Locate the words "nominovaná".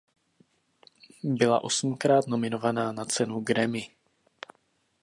2.27-2.91